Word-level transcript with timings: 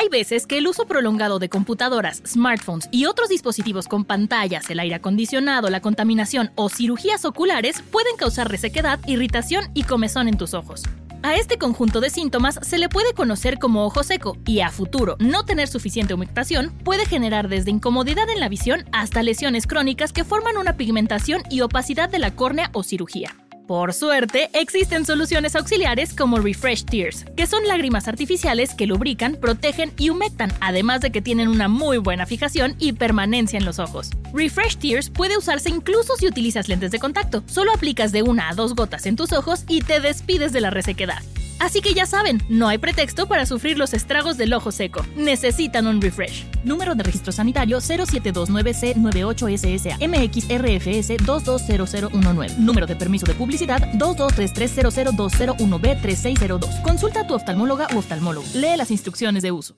Hay 0.00 0.08
veces 0.08 0.46
que 0.46 0.56
el 0.56 0.66
uso 0.66 0.86
prolongado 0.86 1.38
de 1.38 1.50
computadoras, 1.50 2.22
smartphones 2.26 2.88
y 2.90 3.04
otros 3.04 3.28
dispositivos 3.28 3.86
con 3.86 4.06
pantallas, 4.06 4.70
el 4.70 4.80
aire 4.80 4.94
acondicionado, 4.94 5.68
la 5.68 5.82
contaminación 5.82 6.52
o 6.54 6.70
cirugías 6.70 7.26
oculares 7.26 7.82
pueden 7.90 8.16
causar 8.16 8.50
resequedad, 8.50 8.98
irritación 9.06 9.70
y 9.74 9.82
comezón 9.82 10.26
en 10.26 10.38
tus 10.38 10.54
ojos. 10.54 10.84
A 11.22 11.34
este 11.34 11.58
conjunto 11.58 12.00
de 12.00 12.08
síntomas 12.08 12.58
se 12.62 12.78
le 12.78 12.88
puede 12.88 13.12
conocer 13.12 13.58
como 13.58 13.84
ojo 13.84 14.02
seco 14.02 14.38
y 14.46 14.60
a 14.60 14.70
futuro 14.70 15.16
no 15.18 15.44
tener 15.44 15.68
suficiente 15.68 16.14
humectación 16.14 16.70
puede 16.82 17.04
generar 17.04 17.50
desde 17.50 17.70
incomodidad 17.70 18.30
en 18.30 18.40
la 18.40 18.48
visión 18.48 18.86
hasta 18.92 19.22
lesiones 19.22 19.66
crónicas 19.66 20.14
que 20.14 20.24
forman 20.24 20.56
una 20.56 20.78
pigmentación 20.78 21.42
y 21.50 21.60
opacidad 21.60 22.08
de 22.08 22.20
la 22.20 22.34
córnea 22.34 22.70
o 22.72 22.82
cirugía. 22.82 23.36
Por 23.70 23.92
suerte, 23.92 24.50
existen 24.52 25.06
soluciones 25.06 25.54
auxiliares 25.54 26.12
como 26.12 26.38
Refresh 26.38 26.86
Tears, 26.86 27.24
que 27.36 27.46
son 27.46 27.68
lágrimas 27.68 28.08
artificiales 28.08 28.74
que 28.74 28.88
lubrican, 28.88 29.36
protegen 29.36 29.92
y 29.96 30.10
humectan, 30.10 30.52
además 30.60 31.02
de 31.02 31.12
que 31.12 31.22
tienen 31.22 31.46
una 31.46 31.68
muy 31.68 31.98
buena 31.98 32.26
fijación 32.26 32.74
y 32.80 32.94
permanencia 32.94 33.60
en 33.60 33.64
los 33.64 33.78
ojos. 33.78 34.10
Refresh 34.34 34.78
Tears 34.78 35.08
puede 35.08 35.38
usarse 35.38 35.70
incluso 35.70 36.16
si 36.16 36.26
utilizas 36.26 36.68
lentes 36.68 36.90
de 36.90 36.98
contacto. 36.98 37.44
Solo 37.46 37.70
aplicas 37.72 38.10
de 38.10 38.24
una 38.24 38.48
a 38.48 38.54
dos 38.56 38.74
gotas 38.74 39.06
en 39.06 39.14
tus 39.14 39.32
ojos 39.32 39.62
y 39.68 39.82
te 39.82 40.00
despides 40.00 40.52
de 40.52 40.62
la 40.62 40.70
resequedad. 40.70 41.22
Así 41.60 41.80
que 41.80 41.94
ya 41.94 42.06
saben, 42.06 42.42
no 42.48 42.66
hay 42.68 42.78
pretexto 42.78 43.28
para 43.28 43.46
sufrir 43.46 43.78
los 43.78 43.94
estragos 43.94 44.36
del 44.36 44.52
ojo 44.52 44.72
seco. 44.72 45.06
Necesitan 45.14 45.86
un 45.86 46.00
refresh. 46.00 46.44
Número 46.64 46.96
de 46.96 47.04
registro 47.04 47.30
sanitario 47.32 47.78
0729C98SSA 47.78 50.00
MXRFS 50.00 51.24
220019. 51.24 52.54
Número 52.58 52.86
de 52.86 52.96
permiso 52.96 53.26
de 53.26 53.34
publicidad 53.34 53.92
223300201B3602. 53.92 56.82
Consulta 56.82 57.20
a 57.20 57.26
tu 57.26 57.34
oftalmóloga 57.34 57.88
u 57.94 57.98
oftalmólogo. 57.98 58.46
Lee 58.54 58.76
las 58.76 58.90
instrucciones 58.90 59.42
de 59.42 59.52
uso. 59.52 59.76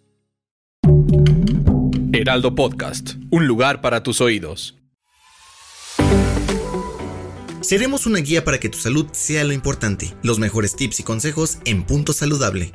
Heraldo 2.13 2.55
Podcast, 2.55 3.15
un 3.31 3.47
lugar 3.47 3.81
para 3.81 4.03
tus 4.03 4.21
oídos. 4.21 4.82
Seremos 7.63 8.07
una 8.07 8.19
guía 8.19 8.45
para 8.45 8.59
que 8.59 8.69
tu 8.69 8.79
salud 8.79 9.07
sea 9.13 9.45
lo 9.45 9.53
importante. 9.53 10.13
Los 10.25 10.41
mejores 10.41 10.75
tips 10.75 10.99
y 10.99 11.03
consejos 11.05 11.59
en 11.65 11.85
Punto 11.85 12.13
Saludable. 12.13 12.73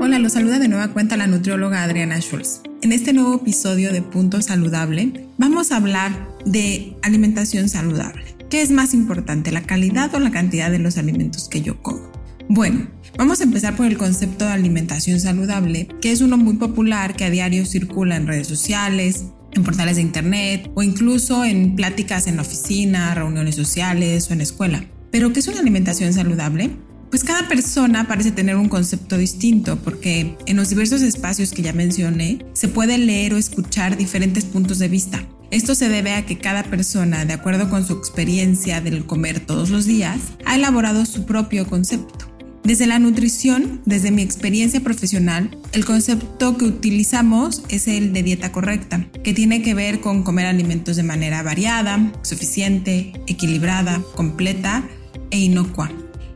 Hola, 0.00 0.18
los 0.18 0.32
saluda 0.32 0.58
de 0.58 0.68
nueva 0.68 0.88
cuenta 0.94 1.18
la 1.18 1.26
nutrióloga 1.26 1.82
Adriana 1.82 2.18
Schulz. 2.22 2.62
En 2.80 2.92
este 2.92 3.12
nuevo 3.12 3.34
episodio 3.34 3.92
de 3.92 4.00
Punto 4.00 4.40
Saludable 4.40 5.26
vamos 5.36 5.72
a 5.72 5.76
hablar 5.76 6.26
de 6.46 6.96
alimentación 7.02 7.68
saludable. 7.68 8.34
¿Qué 8.48 8.62
es 8.62 8.70
más 8.70 8.94
importante, 8.94 9.52
la 9.52 9.62
calidad 9.62 10.14
o 10.14 10.20
la 10.20 10.30
cantidad 10.30 10.70
de 10.70 10.78
los 10.78 10.96
alimentos 10.96 11.50
que 11.50 11.60
yo 11.60 11.82
como? 11.82 12.10
Bueno, 12.48 12.88
vamos 13.16 13.40
a 13.40 13.44
empezar 13.44 13.76
por 13.76 13.86
el 13.86 13.96
concepto 13.96 14.44
de 14.44 14.52
alimentación 14.52 15.20
saludable, 15.20 15.88
que 16.00 16.12
es 16.12 16.20
uno 16.20 16.36
muy 16.36 16.54
popular 16.54 17.16
que 17.16 17.24
a 17.24 17.30
diario 17.30 17.64
circula 17.66 18.16
en 18.16 18.26
redes 18.26 18.48
sociales, 18.48 19.24
en 19.52 19.64
portales 19.64 19.96
de 19.96 20.02
internet 20.02 20.70
o 20.74 20.82
incluso 20.82 21.44
en 21.44 21.74
pláticas 21.74 22.26
en 22.26 22.36
la 22.36 22.42
oficina, 22.42 23.14
reuniones 23.14 23.54
sociales 23.54 24.30
o 24.30 24.32
en 24.32 24.40
escuela. 24.40 24.84
¿Pero 25.10 25.32
qué 25.32 25.40
es 25.40 25.48
una 25.48 25.60
alimentación 25.60 26.12
saludable? 26.12 26.70
Pues 27.10 27.24
cada 27.24 27.48
persona 27.48 28.06
parece 28.06 28.32
tener 28.32 28.56
un 28.56 28.68
concepto 28.68 29.16
distinto 29.16 29.76
porque 29.76 30.36
en 30.44 30.56
los 30.56 30.68
diversos 30.68 31.00
espacios 31.00 31.52
que 31.52 31.62
ya 31.62 31.72
mencioné 31.72 32.44
se 32.52 32.68
puede 32.68 32.98
leer 32.98 33.32
o 33.32 33.38
escuchar 33.38 33.96
diferentes 33.96 34.44
puntos 34.44 34.78
de 34.78 34.88
vista. 34.88 35.24
Esto 35.50 35.74
se 35.74 35.88
debe 35.88 36.12
a 36.12 36.26
que 36.26 36.36
cada 36.36 36.64
persona, 36.64 37.24
de 37.24 37.32
acuerdo 37.32 37.70
con 37.70 37.86
su 37.86 37.94
experiencia 37.94 38.82
del 38.82 39.06
comer 39.06 39.40
todos 39.40 39.70
los 39.70 39.86
días, 39.86 40.18
ha 40.44 40.56
elaborado 40.56 41.06
su 41.06 41.24
propio 41.24 41.66
concepto. 41.66 42.27
Desde 42.68 42.86
la 42.86 42.98
nutrición, 42.98 43.80
desde 43.86 44.10
mi 44.10 44.20
experiencia 44.20 44.80
profesional, 44.80 45.56
el 45.72 45.86
concepto 45.86 46.58
que 46.58 46.66
utilizamos 46.66 47.62
es 47.70 47.88
el 47.88 48.12
de 48.12 48.22
dieta 48.22 48.52
correcta, 48.52 49.06
que 49.24 49.32
tiene 49.32 49.62
que 49.62 49.72
ver 49.72 50.00
con 50.00 50.22
comer 50.22 50.44
alimentos 50.44 50.96
de 50.96 51.02
manera 51.02 51.42
variada, 51.42 52.12
suficiente, 52.20 53.14
equilibrada, 53.26 54.02
completa 54.14 54.86
e 55.30 55.38
inocua. 55.38 55.90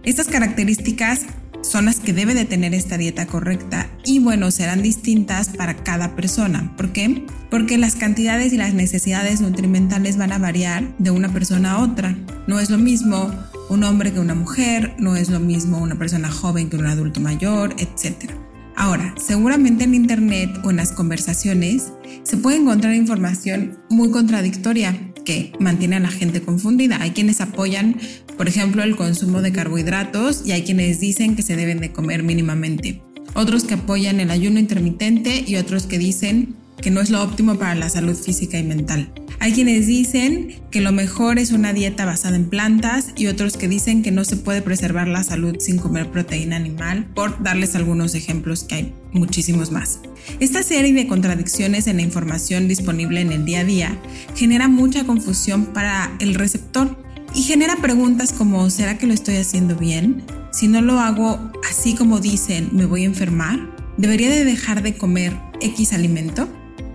Estas 0.05 0.29
características 0.29 1.27
son 1.61 1.85
las 1.85 2.01
que 2.01 2.15
debe 2.15 2.33
de 2.33 2.47
tener 2.47 2.73
esta 2.73 2.97
dieta 2.97 3.27
correcta 3.27 3.91
y 4.03 4.19
bueno, 4.19 4.51
serán 4.51 4.81
distintas 4.81 5.51
para 5.51 5.85
cada 5.85 6.17
persona. 6.17 6.75
¿Por 6.79 6.95
qué? 6.95 7.27
Porque 7.51 7.77
las 7.77 7.95
cantidades 7.95 8.55
y 8.55 8.57
las 8.57 8.73
necesidades 8.73 9.43
nutrimentales 9.43 10.17
van 10.17 10.33
a 10.33 10.39
variar 10.39 10.97
de 10.97 11.11
una 11.11 11.31
persona 11.31 11.73
a 11.73 11.83
otra. 11.83 12.17
No 12.47 12.59
es 12.59 12.71
lo 12.71 12.79
mismo 12.79 13.31
un 13.73 13.85
hombre 13.85 14.13
que 14.13 14.21
una 14.21 14.35
mujer, 14.35 14.95
no 14.99 15.17
es 15.17 15.31
lo 15.31 15.41
mismo 15.41 15.79
una 15.79 15.97
persona 15.97 16.31
joven 16.31 16.69
que 16.69 16.77
un 16.77 16.87
adulto 16.87 17.21
mayor, 17.21 17.75
etc. 17.79 18.31
Ahora, 18.77 19.15
seguramente 19.17 19.85
en 19.85 19.95
Internet 19.95 20.51
o 20.63 20.71
en 20.71 20.77
las 20.77 20.93
conversaciones 20.93 21.93
se 22.23 22.37
puede 22.37 22.59
encontrar 22.59 22.95
información 22.95 23.79
muy 23.89 24.11
contradictoria 24.11 25.13
que 25.25 25.53
mantiene 25.59 25.97
a 25.97 26.01
la 26.01 26.11
gente 26.11 26.43
confundida. 26.43 27.01
Hay 27.01 27.13
quienes 27.13 27.41
apoyan, 27.41 27.97
por 28.37 28.47
ejemplo, 28.47 28.83
el 28.83 28.95
consumo 28.95 29.41
de 29.41 29.53
carbohidratos 29.53 30.43
y 30.45 30.53
hay 30.53 30.63
quienes 30.65 31.01
dicen 31.01 31.35
que 31.35 31.43
se 31.43 31.57
deben 31.57 31.81
de 31.81 31.93
comer 31.93 32.23
mínimamente. 32.23 33.01
Otros 33.35 33.65
que 33.65 33.75
apoyan 33.75 34.21
el 34.21 34.31
ayuno 34.31 34.59
intermitente 34.59 35.45
y 35.47 35.57
otros 35.57 35.87
que 35.87 35.99
dicen 35.99 36.57
que 36.83 36.91
no 36.91 37.01
es 37.01 37.09
lo 37.09 37.23
óptimo 37.23 37.59
para 37.59 37.75
la 37.75 37.89
salud 37.89 38.17
física 38.17 38.59
y 38.59 38.65
mental. 38.65 39.11
Hay 39.43 39.55
quienes 39.55 39.89
dicen 39.89 40.55
que 40.71 40.81
lo 40.81 40.93
mejor 40.93 41.41
es 41.41 41.51
una 41.51 41.73
dieta 41.73 42.07
basada 42.07 42.37
en 42.37 42.49
plantas 42.49 43.09
y 43.17 43.27
otros 43.27 43.57
que 43.57 43.67
dicen 43.67 44.05
que 44.05 44.13
no 44.13 44.25
se 44.25 44.37
puede 44.37 44.63
preservar 44.63 45.09
la 45.09 45.25
salud 45.25 45.57
sin 45.59 45.79
comer 45.79 46.13
proteína 46.13 46.55
animal, 46.55 47.07
por 47.13 47.43
darles 47.43 47.75
algunos 47.75 48.15
ejemplos 48.15 48.63
que 48.63 48.77
hay 48.77 48.95
muchísimos 49.11 49.73
más. 49.73 49.99
Esta 50.39 50.63
serie 50.63 50.93
de 50.93 51.09
contradicciones 51.09 51.89
en 51.89 51.97
la 51.97 52.03
información 52.03 52.69
disponible 52.69 53.21
en 53.21 53.33
el 53.33 53.45
día 53.45 53.63
a 53.63 53.65
día 53.65 53.99
genera 54.37 54.69
mucha 54.69 55.03
confusión 55.07 55.67
para 55.67 56.13
el 56.21 56.37
receptor 56.37 56.97
y 57.35 57.43
genera 57.43 57.75
preguntas 57.83 58.33
como 58.33 58.71
¿será 58.71 58.97
que 58.97 59.09
lo 59.09 59.13
estoy 59.13 59.39
haciendo 59.39 59.75
bien? 59.75 60.23
Si 60.53 60.69
no 60.69 60.83
lo 60.83 61.01
hago 61.01 61.51
así 61.69 61.97
como 61.97 62.21
dicen, 62.21 62.69
¿me 62.71 62.87
voy 62.87 63.03
a 63.03 63.07
enfermar? 63.07 63.59
¿Debería 63.97 64.31
de 64.31 64.45
dejar 64.45 64.85
de 64.85 64.97
comer 64.97 65.37
X 65.61 65.95
alimento? 65.95 66.49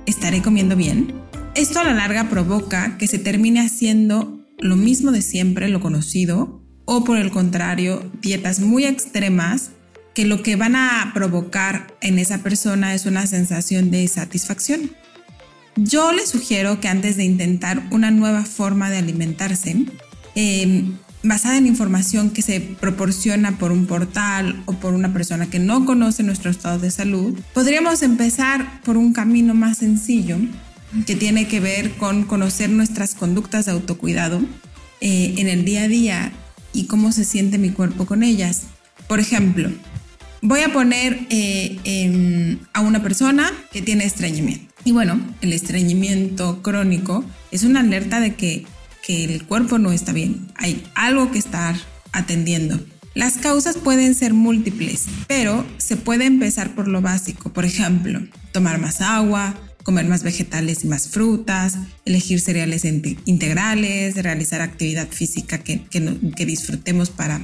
¿Estaré 0.06 0.41
comiendo 0.41 0.78
bien? 0.78 1.26
Esto 1.57 1.79
a 1.79 1.84
la 1.84 1.95
larga 1.95 2.29
provoca 2.29 3.00
que 3.00 3.07
se 3.07 3.18
termine 3.18 3.62
haciendo 3.62 4.45
lo 4.59 4.75
mismo 4.75 5.12
de 5.12 5.23
siempre, 5.23 5.69
lo 5.69 5.79
conocido, 5.79 6.62
o 6.85 7.03
por 7.03 7.18
el 7.18 7.31
contrario, 7.31 8.12
dietas 8.22 8.59
muy 8.59 8.85
extremas 8.85 9.72
que 10.13 10.25
lo 10.28 10.44
que 10.44 10.56
van 10.56 10.75
a 10.75 11.09
provocar 11.16 11.97
en 12.00 12.19
esa 12.19 12.44
persona 12.44 12.94
es 12.94 13.07
una 13.07 13.25
sensación 13.25 13.90
de 13.90 14.07
satisfacción. 14.07 14.91
Yo 15.75 16.12
les 16.12 16.29
sugiero 16.29 16.79
que 16.79 16.90
antes 16.90 17.17
de 17.17 17.23
intentar 17.23 17.81
una 17.90 18.12
nueva 18.12 18.46
forma 18.46 18.91
de 18.91 18.97
alimentarse, 18.97 19.84
em, 20.35 20.96
basada 21.23 21.57
en 21.57 21.66
información 21.66 22.29
que 22.29 22.43
se 22.43 22.61
proporciona 22.61 23.58
por 23.58 23.72
un 23.72 23.87
portal 23.87 24.61
o 24.67 24.73
por 24.73 24.93
una 24.93 25.11
persona 25.11 25.49
que 25.49 25.58
no 25.58 25.85
conoce 25.85 26.22
nuestro 26.22 26.52
estado 26.52 26.78
de 26.78 26.91
salud, 26.91 27.35
podríamos 27.55 28.03
empezar 28.03 28.79
por 28.84 28.96
un 28.96 29.11
camino 29.11 29.55
más 29.55 29.79
sencillo 29.79 30.37
que 31.05 31.16
tiene 31.16 31.47
que 31.47 31.59
ver 31.59 31.91
con 31.95 32.23
conocer 32.23 32.69
nuestras 32.69 33.16
conductas 33.16 33.66
de 33.66 33.72
autocuidado 33.72 34.41
eh, 35.01 35.35
en 35.37 35.47
el 35.47 35.66
día 35.66 35.84
a 35.84 35.87
día 35.87 36.31
y 36.73 36.85
cómo 36.85 37.11
se 37.11 37.25
siente 37.25 37.57
mi 37.57 37.72
cuerpo 37.72 38.05
con 38.05 38.23
ellas. 38.23 38.63
Por 39.07 39.19
ejemplo, 39.19 39.69
voy 40.41 40.61
a 40.61 40.73
poner 40.73 41.28
eh, 41.29 42.57
a 42.73 42.81
una 42.81 43.01
persona 43.01 43.51
que 43.72 43.81
tiene 43.81 44.05
estreñimiento. 44.05 44.73
Y 44.84 44.91
bueno, 44.91 45.19
el 45.41 45.53
estreñimiento 45.53 46.61
crónico 46.61 47.25
es 47.51 47.63
una 47.63 47.81
alerta 47.81 48.19
de 48.19 48.35
que, 48.35 48.66
que 49.05 49.25
el 49.25 49.43
cuerpo 49.43 49.79
no 49.79 49.91
está 49.91 50.13
bien. 50.13 50.47
Hay 50.55 50.83
algo 50.95 51.31
que 51.31 51.40
estar 51.40 51.75
atendiendo. 52.13 52.79
Las 53.13 53.37
causas 53.37 53.78
pueden 53.78 54.13
ser 54.13 54.33
múltiples, 54.33 55.05
pero 55.28 55.66
se 55.78 55.97
puede 55.97 56.25
empezar 56.25 56.75
por 56.75 56.87
lo 56.87 57.01
básico. 57.01 57.51
Por 57.51 57.66
ejemplo, 57.66 58.22
tomar 58.51 58.79
más 58.79 59.01
agua, 59.01 59.55
comer 59.87 60.05
más 60.05 60.22
vegetales 60.22 60.84
y 60.84 60.87
más 60.87 61.07
frutas, 61.07 61.78
elegir 62.03 62.41
cereales 62.41 62.84
integrales, 62.84 64.17
realizar 64.22 64.59
actividad 64.59 65.07
física 65.07 65.59
que, 65.59 65.79
disfrutemos 66.45 67.09
para 67.09 67.39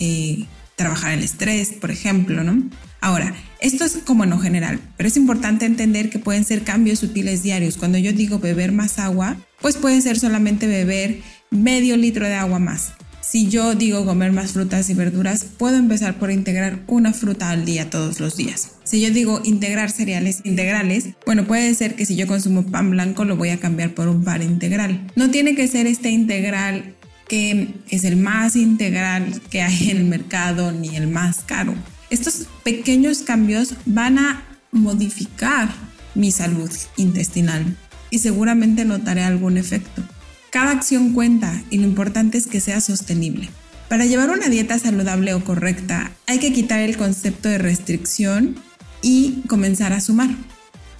eh, 0.00 0.44
trabajar 0.74 1.12
el 1.12 1.22
estrés, 1.22 1.68
por 1.68 1.92
ejemplo, 1.92 2.42
¿no? 2.42 2.68
Ahora, 3.00 3.32
esto 3.60 3.84
es 3.84 3.98
como 4.04 4.24
en 4.24 4.30
lo 4.30 4.40
general, 4.40 4.80
pero 4.96 5.06
es 5.06 5.16
importante 5.16 5.66
entender 5.66 6.10
que 6.10 6.18
pueden 6.18 6.44
ser 6.44 6.64
cambios 6.64 6.98
sutiles 6.98 7.44
diarios. 7.44 7.76
Cuando 7.76 7.96
yo 7.96 8.12
digo 8.12 8.40
beber 8.40 8.72
más 8.72 8.98
agua, 8.98 9.36
pues 9.60 9.76
puede 9.76 10.00
ser 10.00 10.18
solamente 10.18 10.66
beber 10.66 11.20
medio 11.52 11.96
litro 11.96 12.26
de 12.26 12.34
agua 12.34 12.58
más. 12.58 12.90
Si 13.20 13.46
yo 13.46 13.76
digo 13.76 14.04
comer 14.04 14.32
más 14.32 14.50
frutas 14.50 14.90
y 14.90 14.94
verduras, 14.94 15.44
puedo 15.44 15.76
empezar 15.76 16.18
por 16.18 16.32
integrar 16.32 16.80
una 16.88 17.12
fruta 17.12 17.50
al 17.50 17.64
día 17.64 17.88
todos 17.88 18.18
los 18.18 18.36
días. 18.36 18.77
Si 18.88 19.02
yo 19.02 19.10
digo 19.10 19.42
integrar 19.44 19.90
cereales 19.90 20.40
integrales, 20.44 21.10
bueno, 21.26 21.46
puede 21.46 21.74
ser 21.74 21.94
que 21.94 22.06
si 22.06 22.16
yo 22.16 22.26
consumo 22.26 22.62
pan 22.62 22.90
blanco 22.90 23.26
lo 23.26 23.36
voy 23.36 23.50
a 23.50 23.60
cambiar 23.60 23.92
por 23.92 24.08
un 24.08 24.24
pan 24.24 24.42
integral. 24.42 25.06
No 25.14 25.30
tiene 25.30 25.54
que 25.54 25.68
ser 25.68 25.86
este 25.86 26.08
integral 26.08 26.94
que 27.28 27.74
es 27.90 28.04
el 28.04 28.16
más 28.16 28.56
integral 28.56 29.42
que 29.50 29.60
hay 29.60 29.90
en 29.90 29.98
el 29.98 30.04
mercado 30.04 30.72
ni 30.72 30.96
el 30.96 31.06
más 31.06 31.42
caro. 31.42 31.74
Estos 32.08 32.46
pequeños 32.62 33.18
cambios 33.18 33.74
van 33.84 34.18
a 34.18 34.42
modificar 34.72 35.68
mi 36.14 36.32
salud 36.32 36.70
intestinal 36.96 37.76
y 38.08 38.20
seguramente 38.20 38.86
notaré 38.86 39.22
algún 39.22 39.58
efecto. 39.58 40.02
Cada 40.48 40.70
acción 40.70 41.12
cuenta 41.12 41.62
y 41.68 41.76
lo 41.76 41.84
importante 41.84 42.38
es 42.38 42.46
que 42.46 42.60
sea 42.60 42.80
sostenible. 42.80 43.50
Para 43.90 44.06
llevar 44.06 44.30
una 44.30 44.48
dieta 44.48 44.78
saludable 44.78 45.34
o 45.34 45.44
correcta 45.44 46.10
hay 46.26 46.38
que 46.38 46.54
quitar 46.54 46.80
el 46.80 46.96
concepto 46.96 47.50
de 47.50 47.58
restricción 47.58 48.56
y 49.02 49.42
comenzar 49.48 49.92
a 49.92 50.00
sumar. 50.00 50.30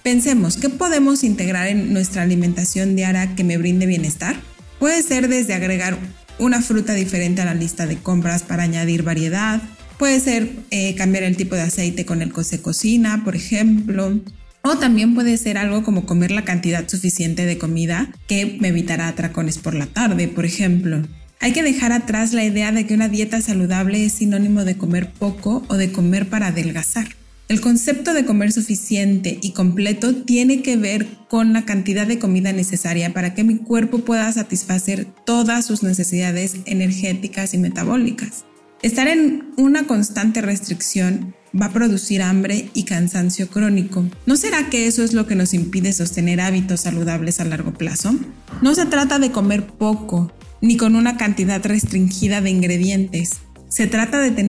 Pensemos, 0.03 0.57
¿qué 0.57 0.69
podemos 0.69 1.23
integrar 1.23 1.67
en 1.67 1.93
nuestra 1.93 2.21
alimentación 2.21 2.95
diaria 2.95 3.35
que 3.35 3.43
me 3.43 3.57
brinde 3.57 3.85
bienestar? 3.85 4.35
Puede 4.79 5.03
ser 5.03 5.27
desde 5.27 5.53
agregar 5.53 5.97
una 6.39 6.61
fruta 6.61 6.93
diferente 6.93 7.41
a 7.41 7.45
la 7.45 7.53
lista 7.53 7.85
de 7.85 7.97
compras 7.97 8.43
para 8.43 8.63
añadir 8.63 9.03
variedad, 9.03 9.61
puede 9.97 10.19
ser 10.21 10.49
eh, 10.71 10.95
cambiar 10.95 11.23
el 11.23 11.35
tipo 11.35 11.55
de 11.55 11.63
aceite 11.63 12.05
con 12.05 12.21
el 12.21 12.33
que 12.33 12.45
se 12.45 12.61
cocina, 12.61 13.23
por 13.25 13.35
ejemplo, 13.35 14.21
o 14.61 14.77
también 14.77 15.13
puede 15.13 15.37
ser 15.37 15.57
algo 15.57 15.83
como 15.83 16.05
comer 16.05 16.31
la 16.31 16.45
cantidad 16.45 16.87
suficiente 16.87 17.45
de 17.45 17.57
comida 17.57 18.09
que 18.27 18.57
me 18.59 18.69
evitará 18.69 19.09
atracones 19.09 19.57
por 19.57 19.75
la 19.75 19.85
tarde, 19.85 20.27
por 20.27 20.45
ejemplo. 20.45 21.03
Hay 21.41 21.53
que 21.53 21.63
dejar 21.63 21.91
atrás 21.91 22.33
la 22.33 22.43
idea 22.43 22.71
de 22.71 22.85
que 22.85 22.93
una 22.93 23.07
dieta 23.07 23.41
saludable 23.41 24.05
es 24.05 24.13
sinónimo 24.13 24.65
de 24.65 24.77
comer 24.77 25.11
poco 25.11 25.63
o 25.67 25.75
de 25.75 25.91
comer 25.91 26.27
para 26.27 26.47
adelgazar. 26.47 27.18
El 27.49 27.61
concepto 27.61 28.13
de 28.13 28.25
comer 28.25 28.51
suficiente 28.51 29.39
y 29.41 29.53
completo 29.53 30.13
tiene 30.13 30.61
que 30.61 30.77
ver 30.77 31.07
con 31.27 31.51
la 31.51 31.65
cantidad 31.65 32.05
de 32.05 32.19
comida 32.19 32.53
necesaria 32.53 33.11
para 33.11 33.33
que 33.33 33.43
mi 33.43 33.57
cuerpo 33.57 33.97
pueda 33.99 34.31
satisfacer 34.31 35.07
todas 35.25 35.65
sus 35.65 35.81
necesidades 35.81 36.57
energéticas 36.65 37.55
y 37.55 37.57
metabólicas. 37.57 38.45
Estar 38.83 39.07
en 39.07 39.49
una 39.57 39.87
constante 39.87 40.41
restricción 40.41 41.33
va 41.59 41.65
a 41.65 41.73
producir 41.73 42.21
hambre 42.21 42.69
y 42.75 42.83
cansancio 42.83 43.47
crónico. 43.49 44.05
¿No 44.27 44.35
será 44.35 44.69
que 44.69 44.85
eso 44.85 45.03
es 45.03 45.13
lo 45.13 45.25
que 45.25 45.33
nos 45.33 45.55
impide 45.55 45.91
sostener 45.91 46.41
hábitos 46.41 46.81
saludables 46.81 47.39
a 47.39 47.45
largo 47.45 47.73
plazo? 47.73 48.15
No 48.61 48.75
se 48.75 48.85
trata 48.85 49.17
de 49.17 49.31
comer 49.31 49.65
poco, 49.65 50.31
ni 50.61 50.77
con 50.77 50.95
una 50.95 51.17
cantidad 51.17 51.65
restringida 51.65 52.41
de 52.41 52.51
ingredientes. 52.51 53.37
Se 53.69 53.87
trata 53.87 54.19
de 54.19 54.29
tener 54.29 54.48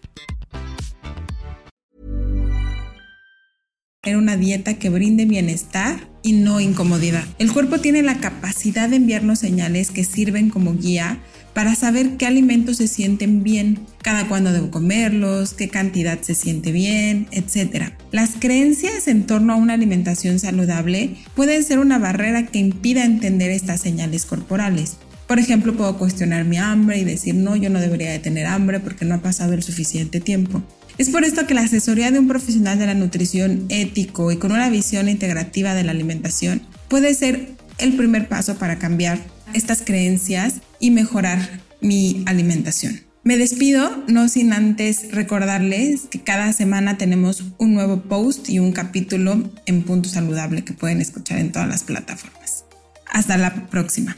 una 4.03 4.35
dieta 4.35 4.73
que 4.73 4.89
brinde 4.89 5.25
bienestar 5.25 6.07
y 6.23 6.33
no 6.33 6.59
incomodidad. 6.59 7.23
El 7.37 7.53
cuerpo 7.53 7.77
tiene 7.77 8.01
la 8.01 8.17
capacidad 8.17 8.89
de 8.89 8.95
enviarnos 8.95 9.37
señales 9.37 9.91
que 9.91 10.03
sirven 10.03 10.49
como 10.49 10.73
guía 10.73 11.19
para 11.53 11.75
saber 11.75 12.17
qué 12.17 12.25
alimentos 12.25 12.77
se 12.77 12.87
sienten 12.87 13.43
bien, 13.43 13.85
cada 14.01 14.27
cuándo 14.27 14.51
debo 14.51 14.71
comerlos, 14.71 15.53
qué 15.53 15.69
cantidad 15.69 16.19
se 16.19 16.33
siente 16.33 16.71
bien, 16.71 17.27
etc. 17.31 17.93
Las 18.11 18.31
creencias 18.39 19.07
en 19.07 19.27
torno 19.27 19.53
a 19.53 19.57
una 19.57 19.75
alimentación 19.75 20.39
saludable 20.39 21.17
pueden 21.35 21.63
ser 21.63 21.77
una 21.77 21.99
barrera 21.99 22.47
que 22.47 22.57
impida 22.57 23.05
entender 23.05 23.51
estas 23.51 23.81
señales 23.81 24.25
corporales. 24.25 24.97
Por 25.27 25.37
ejemplo, 25.37 25.77
puedo 25.77 25.99
cuestionar 25.99 26.43
mi 26.43 26.57
hambre 26.57 26.97
y 26.97 27.03
decir, 27.03 27.35
no, 27.35 27.55
yo 27.55 27.69
no 27.69 27.79
debería 27.79 28.09
de 28.09 28.19
tener 28.19 28.47
hambre 28.47 28.79
porque 28.79 29.05
no 29.05 29.13
ha 29.13 29.21
pasado 29.21 29.53
el 29.53 29.61
suficiente 29.61 30.19
tiempo. 30.19 30.63
Es 30.97 31.09
por 31.09 31.23
esto 31.23 31.47
que 31.47 31.53
la 31.53 31.61
asesoría 31.61 32.11
de 32.11 32.19
un 32.19 32.27
profesional 32.27 32.77
de 32.77 32.85
la 32.85 32.93
nutrición 32.93 33.65
ético 33.69 34.31
y 34.31 34.37
con 34.37 34.51
una 34.51 34.69
visión 34.69 35.09
integrativa 35.09 35.73
de 35.73 35.83
la 35.83 35.91
alimentación 35.91 36.61
puede 36.87 37.13
ser 37.13 37.49
el 37.77 37.93
primer 37.93 38.27
paso 38.27 38.55
para 38.55 38.77
cambiar 38.77 39.19
estas 39.53 39.81
creencias 39.81 40.55
y 40.79 40.91
mejorar 40.91 41.61
mi 41.81 42.23
alimentación. 42.27 43.01
Me 43.23 43.37
despido, 43.37 44.03
no 44.07 44.27
sin 44.29 44.51
antes 44.51 45.11
recordarles 45.11 46.01
que 46.09 46.21
cada 46.21 46.53
semana 46.53 46.97
tenemos 46.97 47.43
un 47.59 47.73
nuevo 47.75 48.01
post 48.01 48.49
y 48.49 48.57
un 48.57 48.71
capítulo 48.71 49.51
en 49.67 49.83
Punto 49.83 50.09
Saludable 50.09 50.63
que 50.63 50.73
pueden 50.73 51.01
escuchar 51.01 51.37
en 51.37 51.51
todas 51.51 51.67
las 51.67 51.83
plataformas. 51.83 52.65
Hasta 53.11 53.37
la 53.37 53.67
próxima. 53.67 54.17